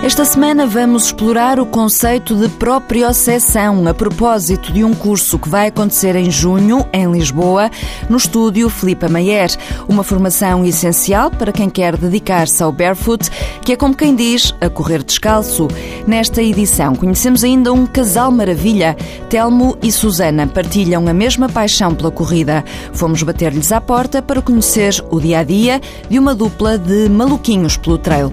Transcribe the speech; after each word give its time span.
Esta 0.00 0.24
semana 0.24 0.64
vamos 0.64 1.06
explorar 1.06 1.58
o 1.58 1.66
conceito 1.66 2.36
de 2.36 2.48
proprioceção 2.48 3.86
a 3.88 3.92
propósito 3.92 4.72
de 4.72 4.84
um 4.84 4.94
curso 4.94 5.38
que 5.38 5.48
vai 5.48 5.66
acontecer 5.66 6.14
em 6.14 6.30
junho, 6.30 6.86
em 6.92 7.10
Lisboa, 7.10 7.68
no 8.08 8.16
estúdio 8.16 8.70
Filipa 8.70 9.08
Mayer. 9.08 9.50
Uma 9.88 10.04
formação 10.04 10.64
essencial 10.64 11.32
para 11.32 11.52
quem 11.52 11.68
quer 11.68 11.96
dedicar-se 11.96 12.62
ao 12.62 12.70
barefoot, 12.70 13.28
que 13.64 13.72
é 13.72 13.76
como 13.76 13.94
quem 13.94 14.14
diz, 14.14 14.54
a 14.60 14.70
correr 14.70 15.02
descalço. 15.02 15.66
Nesta 16.06 16.40
edição 16.40 16.94
conhecemos 16.94 17.42
ainda 17.42 17.72
um 17.72 17.84
casal 17.84 18.30
maravilha. 18.30 18.96
Telmo 19.28 19.76
e 19.82 19.90
Susana 19.90 20.46
partilham 20.46 21.08
a 21.08 21.12
mesma 21.12 21.48
paixão 21.48 21.92
pela 21.92 22.10
corrida. 22.10 22.64
Fomos 22.92 23.22
bater-lhes 23.24 23.72
à 23.72 23.80
porta 23.80 24.22
para 24.22 24.40
conhecer 24.40 25.04
o 25.10 25.20
dia 25.20 25.40
a 25.40 25.42
dia 25.42 25.80
de 26.08 26.18
uma 26.18 26.36
dupla 26.36 26.78
de 26.78 27.08
maluquinhos 27.08 27.76
pelo 27.76 27.98
trail. 27.98 28.32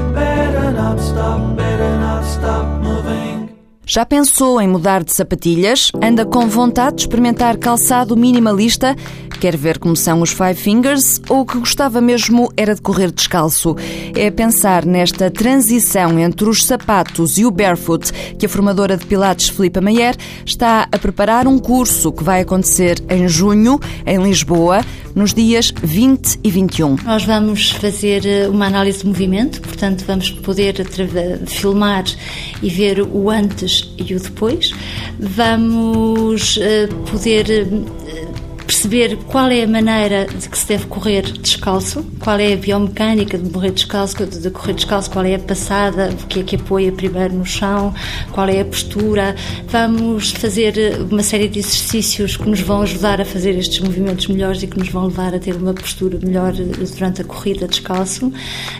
Já 3.93 4.05
pensou 4.05 4.61
em 4.61 4.69
mudar 4.69 5.03
de 5.03 5.13
sapatilhas? 5.13 5.91
Anda 6.01 6.25
com 6.25 6.47
vontade 6.47 6.95
de 6.95 7.01
experimentar 7.01 7.57
calçado 7.57 8.15
minimalista? 8.15 8.95
Quer 9.41 9.57
ver 9.57 9.79
como 9.79 9.97
são 9.97 10.21
os 10.21 10.29
Five 10.29 10.53
Fingers? 10.53 11.19
Ou 11.27 11.41
o 11.41 11.45
que 11.45 11.59
gostava 11.59 11.99
mesmo 11.99 12.49
era 12.55 12.73
de 12.73 12.81
correr 12.81 13.11
descalço? 13.11 13.75
É 14.15 14.31
pensar 14.31 14.85
nesta 14.85 15.29
transição 15.29 16.17
entre 16.17 16.47
os 16.47 16.63
sapatos 16.63 17.37
e 17.37 17.45
o 17.45 17.51
barefoot 17.51 18.13
que 18.39 18.45
a 18.45 18.49
formadora 18.49 18.95
de 18.95 19.05
Pilates 19.05 19.49
Filipa 19.49 19.81
Mayer 19.81 20.15
está 20.45 20.87
a 20.89 20.97
preparar 20.97 21.45
um 21.45 21.59
curso 21.59 22.13
que 22.13 22.23
vai 22.23 22.39
acontecer 22.39 22.97
em 23.09 23.27
junho, 23.27 23.77
em 24.05 24.23
Lisboa, 24.23 24.85
nos 25.13 25.33
dias 25.33 25.73
20 25.83 26.39
e 26.41 26.49
21. 26.49 26.95
Nós 27.03 27.25
vamos 27.25 27.71
fazer 27.71 28.25
eh, 28.25 28.47
uma 28.47 28.67
análise 28.67 28.99
de 28.99 29.07
movimento, 29.07 29.59
portanto, 29.59 30.05
vamos 30.07 30.29
poder 30.29 30.85
filmar 31.45 32.05
e 32.61 32.69
ver 32.69 33.01
o 33.01 33.29
antes 33.29 33.91
e 33.97 34.13
o 34.13 34.19
depois. 34.19 34.71
Vamos 35.19 36.57
eh, 36.61 36.87
poder 37.09 37.49
eh, 37.49 37.65
perceber 38.71 39.17
qual 39.27 39.49
é 39.49 39.63
a 39.63 39.67
maneira 39.67 40.25
de 40.25 40.47
que 40.47 40.57
se 40.57 40.65
deve 40.65 40.85
correr 40.85 41.23
descalço, 41.23 42.05
qual 42.21 42.39
é 42.39 42.53
a 42.53 42.55
biomecânica 42.55 43.37
de 43.37 43.49
correr 43.49 43.71
descalço, 43.71 44.25
de 44.25 44.49
correr 44.49 44.73
descalço, 44.73 45.11
qual 45.11 45.25
é 45.25 45.35
a 45.35 45.39
passada, 45.39 46.09
o 46.09 46.27
que 46.27 46.39
é 46.39 46.43
que 46.43 46.55
apoia 46.55 46.89
primeiro 46.89 47.33
no 47.35 47.45
chão, 47.45 47.93
qual 48.31 48.47
é 48.47 48.61
a 48.61 48.65
postura. 48.65 49.35
Vamos 49.67 50.31
fazer 50.31 50.73
uma 51.11 51.21
série 51.21 51.49
de 51.49 51.59
exercícios 51.59 52.37
que 52.37 52.49
nos 52.49 52.61
vão 52.61 52.81
ajudar 52.83 53.19
a 53.19 53.25
fazer 53.25 53.57
estes 53.57 53.81
movimentos 53.81 54.27
melhores 54.27 54.63
e 54.63 54.67
que 54.67 54.79
nos 54.79 54.87
vão 54.87 55.07
levar 55.07 55.35
a 55.35 55.39
ter 55.39 55.55
uma 55.55 55.73
postura 55.73 56.17
melhor 56.23 56.53
durante 56.53 57.21
a 57.21 57.25
corrida 57.25 57.67
descalço. 57.67 58.31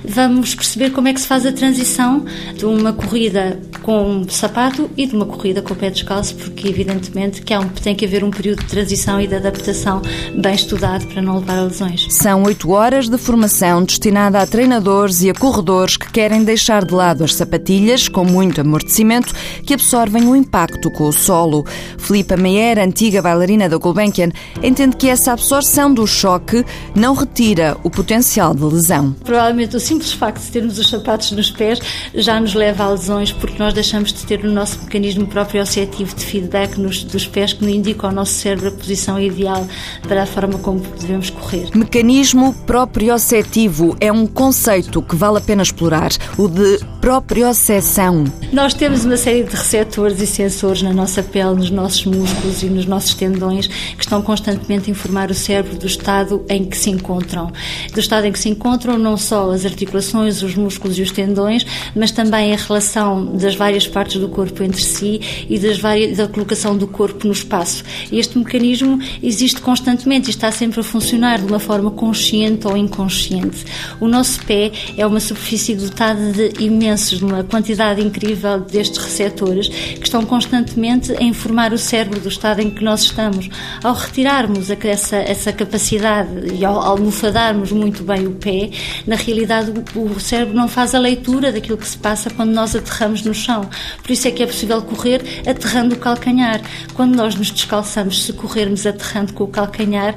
Vamos 0.05 0.55
perceber 0.55 0.91
como 0.91 1.09
é 1.09 1.13
que 1.13 1.19
se 1.19 1.27
faz 1.27 1.45
a 1.45 1.51
transição 1.51 2.25
de 2.55 2.65
uma 2.65 2.93
corrida 2.93 3.59
com 3.81 4.25
sapato 4.29 4.89
e 4.95 5.05
de 5.05 5.15
uma 5.15 5.25
corrida 5.25 5.61
com 5.61 5.73
o 5.73 5.75
pé 5.75 5.89
descalço, 5.89 6.35
porque 6.35 6.67
evidentemente 6.67 7.41
que 7.41 7.53
há 7.53 7.59
um, 7.59 7.67
tem 7.67 7.95
que 7.95 8.05
haver 8.05 8.23
um 8.23 8.31
período 8.31 8.61
de 8.61 8.67
transição 8.67 9.19
e 9.19 9.27
de 9.27 9.35
adaptação 9.35 10.01
bem 10.35 10.55
estudado 10.55 11.05
para 11.07 11.21
não 11.21 11.39
levar 11.39 11.57
a 11.57 11.63
lesões. 11.63 12.07
São 12.09 12.43
oito 12.43 12.71
horas 12.71 13.09
de 13.09 13.17
formação 13.17 13.83
destinada 13.83 14.39
a 14.39 14.47
treinadores 14.47 15.21
e 15.21 15.29
a 15.29 15.33
corredores 15.33 15.97
que 15.97 16.11
querem 16.11 16.43
deixar 16.43 16.85
de 16.85 16.93
lado 16.93 17.23
as 17.23 17.35
sapatilhas 17.35 18.07
com 18.07 18.23
muito 18.23 18.61
amortecimento 18.61 19.33
que 19.65 19.73
absorvem 19.73 20.27
o 20.27 20.35
impacto 20.35 20.91
com 20.91 21.07
o 21.07 21.13
solo. 21.13 21.65
Filipa 21.97 22.37
Meyer, 22.37 22.79
antiga 22.79 23.21
bailarina 23.21 23.67
da 23.67 23.77
Gulbenkian, 23.77 24.31
entende 24.61 24.95
que 24.95 25.09
essa 25.09 25.33
absorção 25.33 25.93
do 25.93 26.05
choque 26.05 26.63
não 26.95 27.13
retira 27.13 27.77
o 27.83 27.89
potencial 27.89 28.53
de 28.53 28.63
lesão. 28.63 29.15
Provavelmente 29.23 29.75
o 29.75 29.79
simples 29.79 30.13
facto 30.13 30.43
de 30.43 30.51
termos 30.51 30.77
os 30.77 30.89
sapatos 30.89 31.31
nos 31.31 31.51
pés 31.51 31.79
já 32.13 32.39
nos 32.39 32.53
leva 32.53 32.83
a 32.83 32.89
lesões 32.89 33.31
porque 33.31 33.57
nós 33.57 33.70
nós 33.71 33.73
deixamos 33.73 34.11
de 34.11 34.25
ter 34.25 34.43
o 34.43 34.51
nosso 34.51 34.79
mecanismo 34.83 35.25
proprioceptivo 35.25 36.13
de 36.13 36.25
feedback 36.25 36.77
nos, 36.77 37.03
dos 37.05 37.25
pés 37.25 37.53
que 37.53 37.63
nos 37.63 37.73
indica 37.73 38.05
ao 38.05 38.11
nosso 38.11 38.33
cérebro 38.33 38.67
a 38.67 38.71
posição 38.71 39.19
ideal 39.19 39.65
para 40.07 40.23
a 40.23 40.25
forma 40.25 40.59
como 40.59 40.81
devemos 40.99 41.29
correr. 41.29 41.69
Mecanismo 41.73 42.53
proprioceptivo 42.65 43.95
é 44.01 44.11
um 44.11 44.27
conceito 44.27 45.01
que 45.01 45.15
vale 45.15 45.37
a 45.37 45.41
pena 45.41 45.63
explorar, 45.63 46.11
o 46.37 46.49
de 46.49 46.79
propriocepção. 47.01 48.25
Nós 48.53 48.75
temos 48.75 49.03
uma 49.03 49.17
série 49.17 49.43
de 49.43 49.55
receptores 49.55 50.21
e 50.21 50.27
sensores 50.27 50.83
na 50.83 50.93
nossa 50.93 51.23
pele, 51.23 51.55
nos 51.55 51.71
nossos 51.71 52.05
músculos 52.05 52.61
e 52.61 52.67
nos 52.67 52.85
nossos 52.85 53.15
tendões 53.15 53.65
que 53.65 54.03
estão 54.03 54.21
constantemente 54.21 54.87
a 54.87 54.91
informar 54.91 55.31
o 55.31 55.33
cérebro 55.33 55.75
do 55.77 55.87
estado 55.87 56.45
em 56.47 56.63
que 56.63 56.77
se 56.77 56.91
encontram. 56.91 57.51
Do 57.91 57.99
estado 57.99 58.27
em 58.27 58.31
que 58.31 58.37
se 58.37 58.49
encontram 58.49 58.99
não 58.99 59.17
só 59.17 59.49
as 59.49 59.65
articulações, 59.65 60.43
os 60.43 60.53
músculos 60.53 60.99
e 60.99 61.01
os 61.01 61.11
tendões, 61.11 61.65
mas 61.95 62.11
também 62.11 62.53
a 62.53 62.57
relação 62.57 63.25
das 63.35 63.55
várias 63.55 63.87
partes 63.87 64.21
do 64.21 64.29
corpo 64.29 64.61
entre 64.61 64.81
si 64.81 65.47
e 65.49 65.57
das 65.57 65.79
várias, 65.79 66.17
da 66.17 66.27
colocação 66.27 66.77
do 66.77 66.85
corpo 66.85 67.25
no 67.25 67.33
espaço. 67.33 67.83
Este 68.11 68.37
mecanismo 68.37 68.99
existe 69.23 69.59
constantemente 69.59 70.27
e 70.27 70.29
está 70.29 70.51
sempre 70.51 70.81
a 70.81 70.83
funcionar 70.83 71.39
de 71.39 71.47
uma 71.47 71.59
forma 71.59 71.89
consciente 71.89 72.67
ou 72.67 72.77
inconsciente. 72.77 73.65
O 73.99 74.07
nosso 74.07 74.45
pé 74.45 74.71
é 74.95 75.07
uma 75.07 75.19
superfície 75.19 75.73
dotada 75.73 76.31
de 76.31 76.63
imensos, 76.91 77.19
de 77.19 77.25
uma 77.25 77.43
quantidade 77.43 78.01
incrível 78.01 78.59
destes 78.59 78.97
receptores 78.97 79.69
que 79.69 80.03
estão 80.03 80.25
constantemente 80.25 81.11
a 81.13 81.23
informar 81.23 81.73
o 81.73 81.77
cérebro 81.77 82.19
do 82.19 82.27
estado 82.27 82.61
em 82.61 82.69
que 82.69 82.83
nós 82.83 83.01
estamos. 83.01 83.49
Ao 83.83 83.93
retirarmos 83.93 84.69
essa, 84.69 85.17
essa 85.17 85.53
capacidade 85.53 86.29
e 86.53 86.65
ao 86.65 86.79
almofadarmos 86.79 87.71
muito 87.71 88.03
bem 88.03 88.27
o 88.27 88.31
pé, 88.31 88.71
na 89.07 89.15
realidade 89.15 89.71
o, 89.95 90.01
o 90.01 90.19
cérebro 90.19 90.53
não 90.53 90.67
faz 90.67 90.93
a 90.93 90.99
leitura 90.99 91.51
daquilo 91.51 91.77
que 91.77 91.87
se 91.87 91.97
passa 91.97 92.29
quando 92.29 92.51
nós 92.51 92.75
aterramos 92.75 93.23
no 93.23 93.33
chão. 93.33 93.69
Por 94.01 94.11
isso 94.11 94.27
é 94.27 94.31
que 94.31 94.43
é 94.43 94.45
possível 94.45 94.81
correr 94.81 95.21
aterrando 95.47 95.95
o 95.95 95.97
calcanhar. 95.97 96.61
Quando 96.93 97.15
nós 97.15 97.35
nos 97.35 97.51
descalçamos, 97.51 98.25
se 98.25 98.33
corrermos 98.33 98.85
aterrando 98.85 99.33
com 99.33 99.45
o 99.45 99.47
calcanhar, 99.47 100.15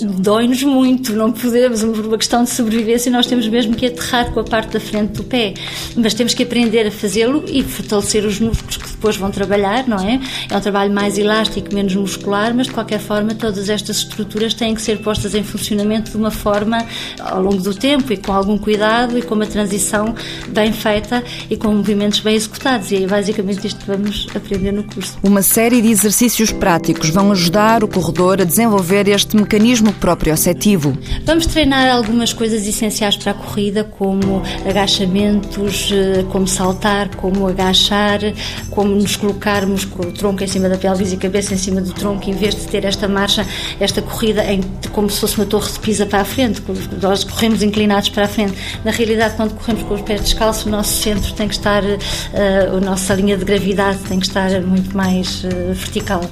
dói-nos 0.00 0.62
muito, 0.62 1.12
não 1.12 1.30
podemos, 1.30 1.82
por 1.82 2.06
uma 2.06 2.18
questão 2.18 2.44
de 2.44 2.50
sobrevivência, 2.50 3.10
nós 3.10 3.26
temos 3.26 3.46
mesmo 3.46 3.74
que 3.74 3.86
aterrar 3.86 4.32
com 4.32 4.40
a 4.40 4.44
parte 4.44 4.72
da 4.72 4.80
frente 4.80 5.12
do 5.12 5.24
pé. 5.24 5.54
Mas 5.96 6.14
temos 6.14 6.34
que 6.34 6.42
aprender 6.42 6.86
a 6.86 6.90
fazê-lo 6.90 7.44
e 7.46 7.62
fortalecer 7.62 8.24
os 8.24 8.40
músculos 8.40 8.76
que 8.76 8.88
depois 8.90 9.16
vão 9.16 9.30
trabalhar, 9.30 9.86
não 9.86 9.98
é? 9.98 10.20
É 10.50 10.56
um 10.56 10.60
trabalho 10.60 10.92
mais 10.92 11.18
elástico, 11.18 11.74
menos 11.74 11.94
muscular, 11.94 12.54
mas 12.54 12.66
de 12.66 12.72
qualquer 12.72 12.98
forma 12.98 13.34
todas 13.34 13.68
estas 13.68 13.98
estruturas 13.98 14.54
têm 14.54 14.74
que 14.74 14.82
ser 14.82 14.98
postas 14.98 15.34
em 15.34 15.42
funcionamento 15.42 16.10
de 16.10 16.16
uma 16.16 16.30
forma 16.30 16.84
ao 17.20 17.42
longo 17.42 17.62
do 17.62 17.74
tempo 17.74 18.12
e 18.12 18.16
com 18.16 18.32
algum 18.32 18.58
cuidado 18.58 19.18
e 19.18 19.22
com 19.22 19.34
uma 19.34 19.46
transição 19.46 20.14
bem 20.48 20.72
feita 20.72 21.22
e 21.48 21.56
com 21.56 21.68
movimentos 21.68 22.20
bem 22.20 22.34
executados. 22.34 22.90
E 22.90 23.04
é 23.04 23.06
basicamente 23.06 23.66
isto 23.66 23.80
que 23.80 23.86
vamos 23.86 24.26
aprender 24.34 24.72
no 24.72 24.82
curso. 24.84 25.16
Uma 25.22 25.42
série 25.42 25.80
de 25.80 25.88
exercícios 25.88 26.50
práticos 26.50 27.10
vão 27.10 27.30
ajudar 27.32 27.84
o 27.84 27.88
corredor 27.88 28.40
a 28.40 28.44
desenvolver 28.44 29.08
este 29.08 29.36
mecanismo 29.36 29.83
mesmo 29.84 29.92
proprioceptivo. 29.94 30.96
Vamos 31.24 31.46
treinar 31.46 31.94
algumas 31.94 32.32
coisas 32.32 32.66
essenciais 32.66 33.16
para 33.16 33.32
a 33.32 33.34
corrida, 33.34 33.84
como 33.84 34.42
agachamentos, 34.68 35.90
eh, 35.92 36.24
como 36.30 36.48
saltar, 36.48 37.14
como 37.16 37.46
agachar, 37.46 38.20
como 38.70 38.94
nos 38.94 39.16
colocarmos 39.16 39.84
com 39.84 40.02
o 40.02 40.12
tronco 40.12 40.42
em 40.42 40.46
cima 40.46 40.68
da 40.68 40.78
pelvis 40.78 41.12
e 41.12 41.16
a 41.16 41.18
cabeça 41.18 41.54
em 41.54 41.58
cima 41.58 41.80
do 41.80 41.92
tronco, 41.92 42.28
em 42.28 42.32
vez 42.32 42.54
de 42.54 42.66
ter 42.66 42.84
esta 42.84 43.06
marcha, 43.06 43.46
esta 43.78 44.00
corrida 44.00 44.44
em, 44.44 44.62
como 44.92 45.10
se 45.10 45.20
fosse 45.20 45.36
uma 45.36 45.46
torre 45.46 45.70
de 45.70 45.78
pisa 45.80 46.06
para 46.06 46.20
a 46.20 46.24
frente, 46.24 46.62
nós 47.00 47.24
corremos 47.24 47.62
inclinados 47.62 48.08
para 48.08 48.24
a 48.24 48.28
frente. 48.28 48.54
Na 48.84 48.90
realidade, 48.90 49.34
quando 49.36 49.54
corremos 49.54 49.82
com 49.84 49.94
os 49.94 50.02
pés 50.02 50.20
descalços, 50.22 50.66
o 50.66 50.70
nosso 50.70 51.02
centro 51.02 51.32
tem 51.34 51.48
que 51.48 51.54
estar, 51.54 51.82
uh, 51.84 52.76
a 52.76 52.80
nossa 52.80 53.14
linha 53.14 53.36
de 53.36 53.44
gravidade 53.44 53.98
tem 54.08 54.18
que 54.18 54.26
estar 54.26 54.60
muito 54.62 54.96
mais 54.96 55.42
vertical. 55.72 56.22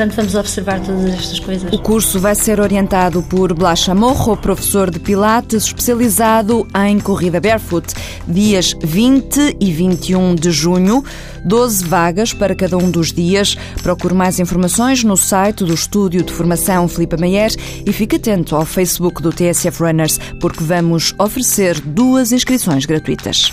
Portanto, 0.00 0.16
vamos 0.16 0.34
observar 0.34 0.80
todas 0.80 1.04
estas 1.04 1.38
coisas. 1.40 1.70
O 1.70 1.78
curso 1.78 2.18
vai 2.18 2.34
ser 2.34 2.58
orientado 2.58 3.22
por 3.22 3.52
Blas 3.52 3.80
Chamorro, 3.80 4.34
professor 4.34 4.90
de 4.90 4.98
Pilates 4.98 5.64
especializado 5.64 6.66
em 6.86 6.98
corrida 6.98 7.38
barefoot. 7.38 7.92
Dias 8.26 8.74
20 8.82 9.58
e 9.60 9.70
21 9.70 10.36
de 10.36 10.50
junho, 10.52 11.04
12 11.44 11.84
vagas 11.84 12.32
para 12.32 12.54
cada 12.54 12.78
um 12.78 12.90
dos 12.90 13.12
dias. 13.12 13.58
Procure 13.82 14.14
mais 14.14 14.40
informações 14.40 15.04
no 15.04 15.18
site 15.18 15.64
do 15.64 15.74
Estúdio 15.74 16.22
de 16.22 16.32
Formação 16.32 16.88
Filipe 16.88 17.20
Mayer 17.20 17.54
e 17.84 17.92
fique 17.92 18.16
atento 18.16 18.56
ao 18.56 18.64
Facebook 18.64 19.20
do 19.20 19.30
TSF 19.30 19.82
Runners, 19.82 20.18
porque 20.40 20.64
vamos 20.64 21.14
oferecer 21.18 21.78
duas 21.78 22.32
inscrições 22.32 22.86
gratuitas. 22.86 23.52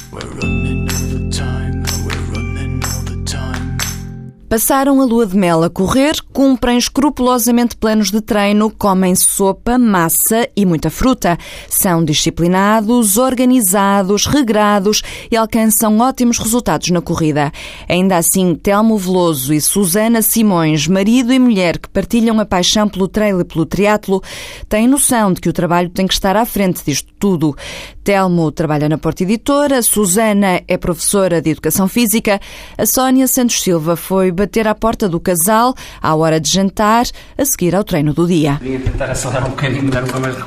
Passaram 4.50 5.02
a 5.02 5.04
lua 5.04 5.26
de 5.26 5.36
mel 5.36 5.62
a 5.62 5.70
correr 5.70 6.16
cumprem 6.38 6.78
escrupulosamente 6.78 7.76
planos 7.76 8.12
de 8.12 8.22
treino, 8.22 8.70
comem 8.70 9.16
sopa, 9.16 9.76
massa 9.76 10.48
e 10.56 10.68
muita 10.68 10.92
fruta. 10.92 11.36
São 11.68 12.06
disciplinados, 12.06 13.18
organizados, 13.18 14.28
regrados 14.28 15.02
e 15.32 15.36
alcançam 15.36 15.98
ótimos 15.98 16.38
resultados 16.38 16.92
na 16.92 17.02
corrida. 17.02 17.52
Ainda 17.90 18.18
assim, 18.18 18.54
Telmo 18.54 19.00
Veloso 19.00 19.52
e 19.52 19.60
Susana 19.60 20.22
Simões, 20.22 20.88
marido 20.88 21.34
e 21.34 21.40
mulher 21.40 21.80
que 21.80 21.90
partilham 21.90 22.40
a 22.40 22.46
paixão 22.46 22.88
pelo 22.88 23.08
trail 23.08 23.42
e 23.42 23.44
pelo 23.44 23.66
triatlo, 23.66 24.22
têm 24.70 24.88
noção 24.88 25.34
de 25.34 25.42
que 25.42 25.50
o 25.50 25.54
trabalho 25.54 25.90
tem 25.90 26.06
que 26.06 26.14
estar 26.14 26.36
à 26.36 26.46
frente 26.46 26.86
disto 26.86 27.12
tudo. 27.18 27.56
Telmo 28.08 28.54
trabalha 28.54 28.88
na 28.88 28.98
Porta 28.98 29.24
Editora, 29.24 29.82
Susana 29.82 30.62
é 30.66 30.78
professora 30.78 31.42
de 31.42 31.50
Educação 31.50 31.90
Física, 31.90 32.40
a 32.78 32.86
Sónia 32.86 33.28
Santos 33.28 33.62
Silva 33.62 33.98
foi 33.98 34.32
bater 34.32 34.66
à 34.66 34.74
porta 34.74 35.10
do 35.10 35.20
casal 35.20 35.76
à 36.02 36.16
hora 36.16 36.40
de 36.40 36.50
jantar, 36.50 37.06
a 37.38 37.44
seguir 37.44 37.76
ao 37.76 37.84
treino 37.84 38.14
do 38.14 38.26
dia. 38.26 38.62
Vim 38.62 38.80
tentar 38.80 39.12
acelerar 39.12 39.48
um 39.48 39.50
bocadinho, 39.50 39.92
dar 39.92 40.06
um 40.06 40.08
pouco 40.08 40.22
mais 40.22 40.38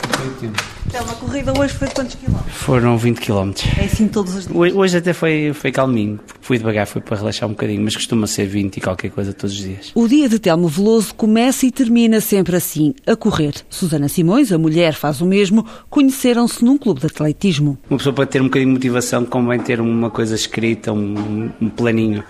tempo. 0.40 0.79
Então, 0.86 1.02
a 1.02 1.14
corrida 1.14 1.52
hoje 1.58 1.74
foi 1.74 1.88
de 1.88 1.94
quantos 1.94 2.14
quilómetros? 2.16 2.54
Foram 2.54 2.98
20 2.98 3.20
km. 3.20 3.52
É 3.78 3.84
assim 3.84 4.08
todos 4.08 4.34
os 4.34 4.46
dias? 4.46 4.56
Hoje, 4.56 4.74
hoje 4.74 4.96
até 4.96 5.12
foi, 5.12 5.52
foi 5.54 5.70
calminho, 5.70 6.18
fui 6.40 6.58
devagar, 6.58 6.86
foi 6.86 7.00
para 7.00 7.16
relaxar 7.16 7.48
um 7.48 7.52
bocadinho, 7.52 7.82
mas 7.82 7.94
costuma 7.94 8.26
ser 8.26 8.46
20 8.46 8.76
e 8.76 8.80
qualquer 8.80 9.10
coisa 9.10 9.32
todos 9.32 9.54
os 9.54 9.62
dias. 9.62 9.92
O 9.94 10.08
dia 10.08 10.28
de 10.28 10.38
Telmo 10.38 10.68
Veloso 10.68 11.14
começa 11.14 11.66
e 11.66 11.70
termina 11.70 12.20
sempre 12.20 12.56
assim, 12.56 12.94
a 13.06 13.14
correr. 13.14 13.54
Susana 13.68 14.08
Simões, 14.08 14.50
a 14.52 14.58
mulher, 14.58 14.94
faz 14.94 15.20
o 15.20 15.26
mesmo, 15.26 15.64
conheceram-se 15.88 16.64
num 16.64 16.76
clube 16.76 17.00
de 17.00 17.06
atletismo. 17.06 17.78
Uma 17.88 17.98
pessoa 17.98 18.14
para 18.14 18.26
ter 18.26 18.40
um 18.40 18.46
bocadinho 18.46 18.70
de 18.70 18.74
motivação 18.74 19.24
convém 19.24 19.60
ter 19.60 19.80
uma 19.80 20.10
coisa 20.10 20.34
escrita, 20.34 20.92
um, 20.92 21.50
um 21.60 21.68
planinho 21.68 22.24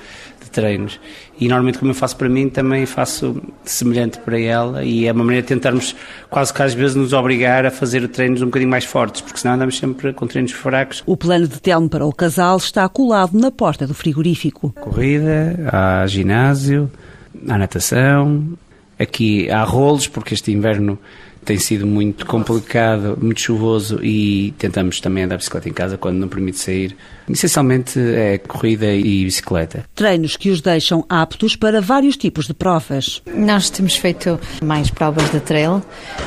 de 0.50 0.52
treinos. 0.52 1.00
E 1.38 1.48
normalmente, 1.48 1.78
como 1.78 1.90
eu 1.90 1.94
faço 1.94 2.16
para 2.16 2.28
mim, 2.28 2.48
também 2.48 2.84
faço 2.84 3.40
semelhante 3.64 4.18
para 4.18 4.38
ela. 4.38 4.84
E 4.84 5.06
é 5.06 5.12
uma 5.12 5.24
maneira 5.24 5.42
de 5.42 5.48
tentarmos, 5.48 5.94
quase 6.28 6.52
que 6.52 6.62
às 6.62 6.74
vezes, 6.74 6.96
nos 6.96 7.12
obrigar 7.12 7.64
a 7.64 7.70
fazer 7.70 8.06
treinos 8.08 8.42
um 8.42 8.46
bocadinho 8.46 8.70
mais 8.70 8.84
fortes, 8.84 9.20
porque 9.20 9.38
senão 9.38 9.54
andamos 9.54 9.78
sempre 9.78 10.12
com 10.12 10.26
treinos 10.26 10.52
fracos. 10.52 11.02
O 11.06 11.16
plano 11.16 11.46
de 11.46 11.60
Telmo 11.60 11.88
para 11.88 12.04
o 12.04 12.12
casal 12.12 12.56
está 12.56 12.88
colado 12.88 13.38
na 13.38 13.50
porta 13.50 13.86
do 13.86 13.94
frigorífico. 13.94 14.72
Corrida, 14.80 15.58
há 15.72 16.06
ginásio, 16.06 16.90
há 17.48 17.56
natação. 17.56 18.58
Aqui 18.98 19.50
há 19.50 19.62
rolos, 19.62 20.06
porque 20.06 20.34
este 20.34 20.52
inverno 20.52 20.98
tem 21.44 21.58
sido 21.58 21.86
muito 21.86 22.26
complicado, 22.26 23.18
muito 23.20 23.40
chuvoso 23.40 23.98
e 24.02 24.52
tentamos 24.58 25.00
também 25.00 25.24
andar 25.24 25.36
bicicleta 25.36 25.68
em 25.68 25.72
casa 25.72 25.96
quando 25.96 26.18
não 26.18 26.28
permite 26.28 26.58
sair. 26.58 26.96
Essencialmente 27.28 27.98
é 27.98 28.38
corrida 28.38 28.92
e 28.92 29.24
bicicleta. 29.24 29.84
Treinos 29.94 30.36
que 30.36 30.50
os 30.50 30.60
deixam 30.60 31.04
aptos 31.08 31.56
para 31.56 31.80
vários 31.80 32.16
tipos 32.16 32.46
de 32.46 32.54
provas. 32.54 33.22
Nós 33.34 33.70
temos 33.70 33.96
feito 33.96 34.38
mais 34.62 34.90
provas 34.90 35.30
de 35.30 35.40
trail, 35.40 35.82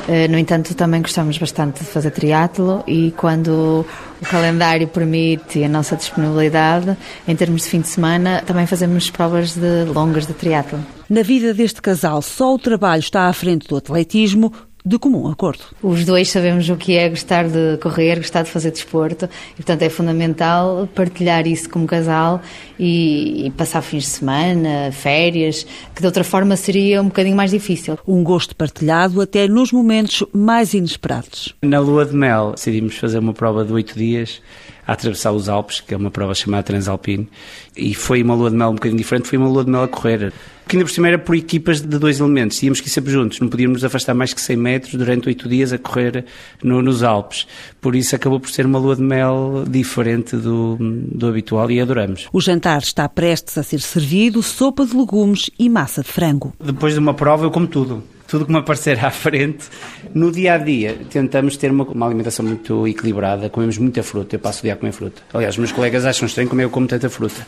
eh, 0.07 0.27
no 0.27 0.37
entanto 0.37 0.73
também 0.75 1.01
gostamos 1.01 1.37
bastante 1.37 1.83
de 1.83 1.89
fazer 1.89 2.11
triatlo 2.11 2.83
e 2.87 3.11
quando 3.17 3.85
o 4.21 4.25
calendário 4.25 4.87
permite 4.87 5.59
e 5.59 5.63
a 5.65 5.69
nossa 5.69 5.95
disponibilidade, 5.95 6.97
em 7.27 7.35
termos 7.35 7.63
de 7.63 7.69
fim 7.69 7.81
de 7.81 7.89
semana, 7.89 8.41
também 8.45 8.65
fazemos 8.65 9.09
provas 9.09 9.53
de 9.53 9.83
longas 9.85 10.25
de 10.25 10.33
triatlo. 10.33 10.79
Na 11.09 11.21
vida 11.21 11.53
deste 11.53 11.81
casal, 11.81 12.21
só 12.21 12.55
o 12.55 12.59
trabalho 12.59 13.01
está 13.01 13.27
à 13.27 13.33
frente 13.33 13.67
do 13.67 13.75
atletismo, 13.75 14.53
de 14.85 14.99
comum 14.99 15.27
acordo. 15.27 15.63
Os 15.81 16.05
dois 16.05 16.29
sabemos 16.29 16.69
o 16.69 16.75
que 16.75 16.97
é 16.97 17.09
gostar 17.09 17.47
de 17.47 17.77
correr, 17.81 18.17
gostar 18.17 18.43
de 18.43 18.49
fazer 18.49 18.71
desporto 18.71 19.29
e, 19.53 19.55
portanto, 19.55 19.81
é 19.81 19.89
fundamental 19.89 20.87
partilhar 20.93 21.47
isso 21.47 21.69
como 21.69 21.87
casal 21.87 22.41
e, 22.77 23.47
e, 23.47 23.51
passar 23.51 23.81
fins 23.81 24.03
de 24.03 24.09
semana, 24.09 24.91
férias, 24.91 25.65
que 25.95 26.01
de 26.01 26.05
outra 26.05 26.23
forma 26.23 26.55
seria 26.55 27.01
um 27.01 27.05
bocadinho 27.05 27.35
mais 27.35 27.51
difícil. 27.51 27.97
Um 28.07 28.23
gosto 28.23 28.55
partilhado 28.55 29.21
até 29.21 29.47
nos 29.47 29.71
momentos 29.71 30.23
mais 30.33 30.73
inesperados. 30.73 31.55
Na 31.61 31.79
lua 31.79 32.05
de 32.05 32.15
mel 32.15 32.51
decidimos 32.51 32.97
fazer 32.97 33.19
uma 33.19 33.33
prova 33.33 33.63
de 33.63 33.71
oito 33.71 33.97
dias 33.97 34.41
a 34.85 34.93
atravessar 34.93 35.31
os 35.31 35.47
Alpes, 35.47 35.79
que 35.79 35.93
é 35.93 35.97
uma 35.97 36.11
prova 36.11 36.35
chamada 36.35 36.63
Transalpine, 36.63 37.29
e 37.75 37.93
foi 37.93 38.21
uma 38.21 38.35
lua 38.35 38.49
de 38.49 38.57
mel 38.57 38.69
um 38.69 38.75
bocadinho 38.75 38.97
diferente, 38.97 39.29
foi 39.29 39.37
uma 39.37 39.47
lua 39.47 39.63
de 39.63 39.71
mel 39.71 39.83
a 39.83 39.87
correr. 39.87 40.33
Que 40.67 40.75
ainda 40.75 40.85
por 40.85 40.93
cima 40.93 41.07
era 41.07 41.19
por 41.19 41.35
equipas 41.35 41.81
de 41.81 41.99
dois 41.99 42.19
elementos, 42.19 42.57
tínhamos 42.57 42.79
que 42.79 42.87
ir 42.87 42.91
sempre 42.91 43.11
juntos, 43.11 43.39
não 43.39 43.49
podíamos 43.49 43.83
afastar 43.83 44.13
mais 44.13 44.33
que 44.33 44.41
100 44.41 44.57
metros 44.57 44.95
durante 44.95 45.27
oito 45.27 45.49
dias 45.49 45.73
a 45.73 45.77
correr 45.77 46.25
no, 46.63 46.81
nos 46.81 47.03
Alpes. 47.03 47.45
Por 47.81 47.95
isso 47.95 48.15
acabou 48.15 48.39
por 48.39 48.49
ser 48.49 48.65
uma 48.65 48.79
lua 48.79 48.95
de 48.95 49.01
mel 49.01 49.65
diferente 49.67 50.35
do, 50.35 50.77
do 50.79 51.27
habitual 51.27 51.69
e 51.69 51.79
adoramos. 51.81 52.27
O 52.31 52.41
jantar 52.41 52.81
está 52.81 53.07
prestes 53.09 53.57
a 53.57 53.63
ser 53.63 53.81
servido, 53.81 54.41
sopa 54.41 54.85
de 54.85 54.95
legumes 54.95 55.49
e 55.59 55.69
massa 55.69 56.01
de 56.01 56.09
frango. 56.09 56.53
Depois 56.63 56.93
de 56.93 56.99
uma 56.99 57.13
prova 57.13 57.45
eu 57.45 57.51
como 57.51 57.67
tudo 57.67 58.03
tudo 58.33 58.47
que 58.47 58.51
me 58.51 58.57
aparecer 58.57 59.03
à 59.05 59.11
frente. 59.11 59.65
No 60.11 60.31
dia 60.31 60.55
a 60.55 60.57
dia, 60.57 60.97
tentamos 61.07 61.55
ter 61.55 61.69
uma, 61.69 61.83
uma, 61.83 62.07
alimentação 62.07 62.43
muito 62.43 62.87
equilibrada, 62.87 63.47
comemos 63.47 63.77
muita 63.77 64.01
fruta. 64.01 64.35
Eu 64.35 64.39
passo 64.39 64.61
o 64.61 64.63
dia 64.63 64.73
a 64.73 64.75
comer 64.75 64.91
fruta. 64.91 65.21
Aliás, 65.31 65.55
meus 65.55 65.71
colegas 65.71 66.03
acham 66.03 66.25
estranho 66.25 66.49
como 66.49 66.59
eu 66.59 66.69
como 66.71 66.87
tanta 66.87 67.11
fruta. 67.11 67.45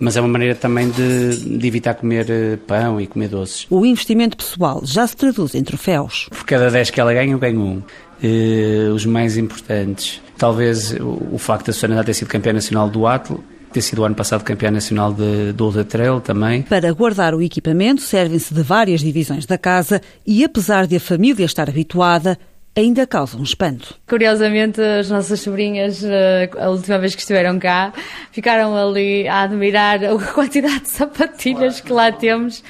Mas 0.00 0.16
é 0.16 0.20
uma 0.20 0.28
maneira 0.28 0.54
também 0.54 0.90
de, 0.90 1.58
de 1.58 1.66
evitar 1.66 1.94
comer 1.94 2.26
eh, 2.30 2.56
pão 2.66 3.00
e 3.00 3.06
comer 3.06 3.28
doces. 3.28 3.66
O 3.68 3.84
investimento 3.84 4.36
pessoal 4.36 4.80
já 4.84 5.06
se 5.06 5.16
traduz 5.16 5.54
em 5.54 5.62
troféus. 5.64 6.28
Por 6.30 6.44
cada 6.44 6.70
10 6.70 6.90
que 6.90 7.00
ela 7.00 7.12
ganha, 7.12 7.32
eu 7.32 7.38
ganho 7.38 7.60
um. 7.60 7.82
Uh, 8.22 8.92
os 8.94 9.06
mais 9.06 9.36
importantes. 9.36 10.20
Talvez 10.36 10.92
o, 10.92 11.34
o 11.34 11.38
facto 11.38 11.66
da 11.66 11.72
Susana 11.72 12.02
ter 12.02 12.14
sido 12.14 12.28
campeã 12.28 12.52
nacional 12.52 12.88
do 12.88 13.06
Atlo 13.06 13.42
ter 13.72 13.82
sido 13.82 14.00
o 14.00 14.04
ano 14.04 14.14
passado 14.14 14.42
campeã 14.42 14.70
nacional 14.70 15.12
de, 15.12 15.52
de 15.52 15.62
Ultra 15.62 15.84
Trail 15.84 16.20
também. 16.20 16.62
Para 16.62 16.90
guardar 16.92 17.34
o 17.34 17.42
equipamento, 17.42 18.00
servem-se 18.00 18.52
de 18.52 18.62
várias 18.62 19.00
divisões 19.00 19.46
da 19.46 19.58
casa 19.58 20.00
e, 20.26 20.44
apesar 20.44 20.86
de 20.86 20.96
a 20.96 21.00
família 21.00 21.44
estar 21.44 21.68
habituada, 21.68 22.38
ainda 22.76 23.06
causa 23.06 23.36
um 23.36 23.42
espanto. 23.42 23.94
Curiosamente, 24.06 24.80
as 24.80 25.10
nossas 25.10 25.40
sobrinhas, 25.40 26.02
eh, 26.04 26.50
a 26.58 26.68
última 26.68 26.98
vez 26.98 27.14
que 27.14 27.20
estiveram 27.20 27.58
cá, 27.58 27.92
ficaram 28.30 28.76
ali 28.76 29.26
a 29.26 29.42
admirar 29.42 30.04
a 30.04 30.16
quantidade 30.32 30.82
de 30.82 30.88
sapatilhas 30.88 31.80
que 31.80 31.92
lá 31.92 32.12
temos. 32.12 32.62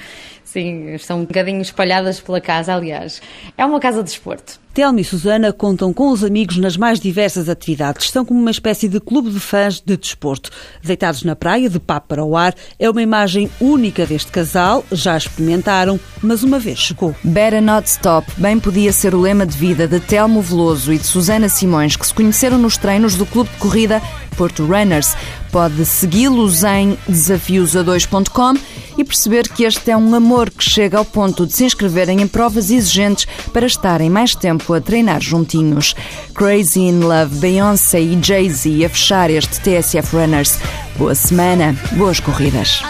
Sim, 0.44 0.94
estão 0.94 1.20
um 1.20 1.24
bocadinho 1.24 1.60
espalhadas 1.60 2.20
pela 2.20 2.40
casa, 2.40 2.74
aliás. 2.74 3.20
É 3.56 3.66
uma 3.66 3.78
casa 3.78 4.02
de 4.02 4.08
esporte. 4.08 4.58
Telmo 4.78 5.00
e 5.00 5.04
Susana 5.04 5.52
contam 5.52 5.92
com 5.92 6.12
os 6.12 6.22
amigos 6.22 6.56
nas 6.56 6.76
mais 6.76 7.00
diversas 7.00 7.48
atividades. 7.48 8.10
São 8.10 8.24
como 8.24 8.38
uma 8.38 8.52
espécie 8.52 8.86
de 8.86 9.00
clube 9.00 9.28
de 9.28 9.40
fãs 9.40 9.82
de 9.84 9.96
desporto. 9.96 10.50
Deitados 10.84 11.24
na 11.24 11.34
praia, 11.34 11.68
de 11.68 11.80
papo 11.80 12.06
para 12.06 12.24
o 12.24 12.36
ar, 12.36 12.54
é 12.78 12.88
uma 12.88 13.02
imagem 13.02 13.50
única 13.60 14.06
deste 14.06 14.30
casal. 14.30 14.84
Já 14.92 15.16
experimentaram, 15.16 15.98
mas 16.22 16.44
uma 16.44 16.60
vez 16.60 16.78
chegou. 16.78 17.12
Better 17.24 17.60
Not 17.60 17.88
Stop 17.88 18.30
bem 18.36 18.60
podia 18.60 18.92
ser 18.92 19.16
o 19.16 19.20
lema 19.20 19.44
de 19.44 19.56
vida 19.56 19.88
de 19.88 19.98
Telmo 19.98 20.40
Veloso 20.40 20.92
e 20.92 20.98
de 20.98 21.06
Susana 21.08 21.48
Simões, 21.48 21.96
que 21.96 22.06
se 22.06 22.14
conheceram 22.14 22.56
nos 22.56 22.76
treinos 22.76 23.16
do 23.16 23.26
clube 23.26 23.50
de 23.50 23.56
corrida 23.56 24.00
Porto 24.38 24.64
Runners. 24.64 25.16
Pode 25.50 25.84
segui-los 25.84 26.62
em 26.62 26.96
desafios2.com 27.10 28.54
e 28.96 29.04
perceber 29.04 29.48
que 29.48 29.64
este 29.64 29.90
é 29.90 29.96
um 29.96 30.14
amor 30.14 30.50
que 30.50 30.62
chega 30.62 30.98
ao 30.98 31.04
ponto 31.04 31.44
de 31.44 31.52
se 31.52 31.64
inscreverem 31.64 32.20
em 32.20 32.28
provas 32.28 32.70
exigentes 32.70 33.26
para 33.52 33.66
estarem 33.66 34.08
mais 34.08 34.34
tempo 34.34 34.67
a 34.74 34.80
treinar 34.80 35.20
juntinhos. 35.20 35.94
Crazy 36.34 36.88
in 36.88 37.00
Love, 37.00 37.38
Beyoncé 37.40 38.00
e 38.00 38.18
Jay-Z 38.22 38.84
a 38.84 38.88
fechar 38.88 39.30
este 39.30 39.60
TSF 39.60 40.12
Runners. 40.12 40.58
Boa 40.96 41.14
semana, 41.14 41.76
boas 41.96 42.20
corridas. 42.20 42.82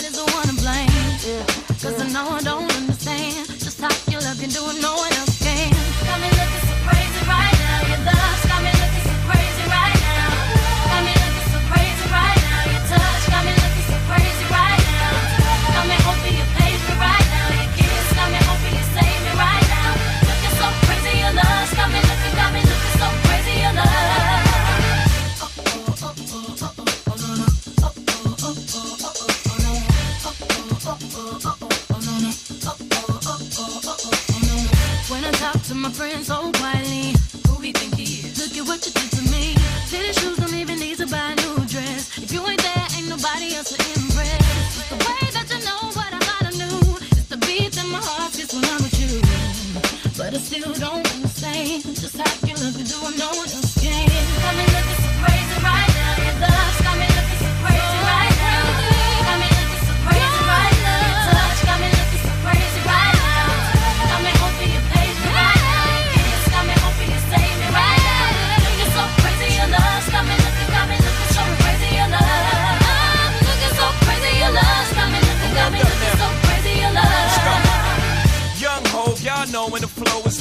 Cause 0.00 0.19
When 35.10 35.24
I 35.24 35.32
talk 35.32 35.62
to 35.62 35.74
my 35.74 35.90
friends 35.90 36.26
so 36.26 36.52
quietly, 36.52 37.14
who 37.48 37.58
we 37.58 37.72
think 37.72 37.96
he 37.96 38.28
is? 38.28 38.36
Look 38.36 38.52
at 38.60 38.68
what 38.68 38.84
you 38.84 38.92
did 38.92 39.10
to 39.16 39.22
me. 39.32 39.56
Titty 39.88 40.12
shoes 40.20 40.36
don't 40.36 40.52
even 40.52 40.78
need 40.78 40.98
to 40.98 41.06
buy 41.06 41.32
a 41.32 41.36
new 41.36 41.56
dress. 41.66 42.18
If 42.18 42.30
you 42.32 42.46
ain't 42.46 42.60
there, 42.62 42.86
ain't 42.96 43.08
nobody 43.08 43.54
else 43.56 43.72
to 43.72 43.80
impress. 43.96 44.88
The 44.92 44.96
way 45.00 45.24
that 45.32 45.48
you 45.48 45.64
know 45.64 45.88
what 45.96 46.12
I 46.12 46.20
gotta 46.20 46.52
do. 46.52 46.68
It's 47.16 47.28
the 47.32 47.38
beat 47.48 47.72
that 47.72 47.86
my 47.88 48.00
heart 48.04 48.36
gets 48.36 48.52
when 48.52 48.64
I'm 48.68 48.82
with 48.84 49.00
you. 49.00 49.24
But 50.20 50.34
I 50.34 50.38
still 50.38 50.72
don't 50.74 51.06
understand 51.16 51.82
just 51.96 52.16
how 52.20 52.28
you 52.46 52.54
look. 52.60 52.76
Do 52.76 52.96
I 53.08 53.10
know 53.16 53.49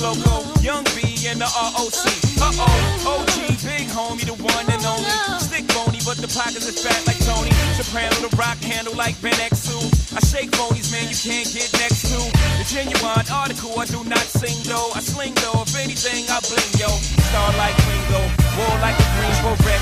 loco. 0.02 0.48
Young 0.64 0.84
B 0.96 1.28
and 1.28 1.40
the 1.40 1.48
ROC. 1.48 2.08
Uh 2.40 2.52
oh, 2.56 3.20
OG, 3.20 3.60
big 3.64 3.88
homie, 3.92 4.24
the 4.24 4.36
one 4.40 4.66
and 4.72 4.84
only. 4.88 5.12
Stick 5.40 5.68
bony, 5.76 6.00
but 6.08 6.18
the 6.18 6.28
pockets 6.32 6.68
are 6.68 6.76
fat 6.76 7.04
like 7.06 7.20
Tony. 7.28 7.52
Soprano, 7.76 8.16
the 8.24 8.32
rock 8.36 8.58
handle 8.64 8.96
like 8.96 9.20
Ben 9.22 9.36
X2. 9.36 10.16
I 10.16 10.20
shake 10.24 10.52
phonies, 10.56 10.92
man, 10.92 11.08
you 11.12 11.20
can't 11.20 11.48
get 11.52 11.70
next 11.80 12.08
to. 12.12 12.20
The 12.60 12.66
genuine 12.68 13.28
article, 13.28 13.76
I 13.80 13.86
do 13.86 14.04
not 14.08 14.24
sing 14.24 14.56
though. 14.64 14.92
I 14.96 15.04
sling 15.04 15.36
though, 15.44 15.64
if 15.64 15.76
anything, 15.76 16.26
I 16.32 16.40
bling 16.48 16.72
yo. 16.80 16.90
Star 17.30 17.52
like 17.60 17.76
Ringo, 17.88 18.24
war 18.56 18.76
like 18.80 18.96
a 18.96 19.08
green 19.20 19.38
beret. 19.44 19.82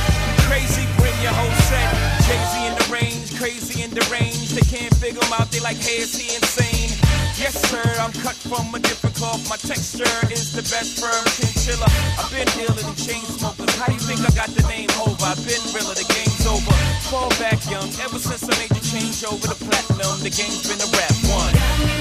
Crazy, 0.49 0.85
bring 0.97 1.15
your 1.21 1.33
whole 1.33 1.57
set. 1.69 1.89
Jay-Z 2.25 2.53
in 2.65 2.73
the 2.73 2.87
range, 2.89 3.37
crazy 3.37 3.83
in 3.83 3.91
the 3.91 4.05
range. 4.09 4.57
They 4.57 4.65
can't 4.65 4.93
figure 4.97 5.21
him 5.21 5.33
out, 5.33 5.51
they 5.51 5.59
like, 5.59 5.77
hey, 5.77 6.01
is 6.01 6.15
he 6.17 6.33
insane? 6.35 7.06
Yes, 7.37 7.53
sir, 7.69 7.85
I'm 8.01 8.11
cut 8.25 8.33
from 8.33 8.73
a 8.73 8.79
different 8.79 9.15
cloth. 9.15 9.47
My 9.47 9.57
texture 9.57 10.09
is 10.33 10.51
the 10.53 10.65
best 10.73 10.97
firm 10.97 11.23
chinchilla. 11.37 11.85
I've 12.17 12.31
been 12.33 12.49
dealing 12.57 12.81
in 12.81 12.95
chain 12.97 13.21
smokers. 13.29 13.69
How 13.77 13.85
do 13.85 13.93
you 13.93 13.99
think 13.99 14.21
I 14.25 14.33
got 14.33 14.49
the 14.57 14.65
name 14.65 14.89
over? 14.97 15.21
I've 15.21 15.37
been 15.45 15.61
realer, 15.69 15.93
the 15.93 16.07
game's 16.09 16.47
over. 16.49 16.73
Fall 17.13 17.29
back 17.37 17.61
young, 17.69 17.93
ever 18.01 18.17
since 18.17 18.41
I 18.41 18.57
made 18.57 18.73
the 18.73 18.81
change 18.81 19.21
over 19.23 19.45
the 19.45 19.59
platinum, 19.69 20.17
the 20.25 20.33
game's 20.33 20.65
been 20.65 20.81
a 20.81 20.89
rap. 20.97 21.13
One 21.29 21.96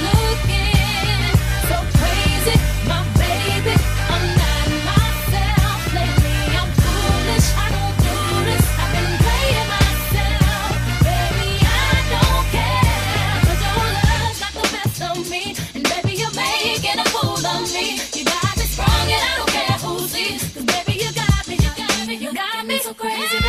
me 22.66 22.78
so 22.78 22.94
crazy. 22.94 23.45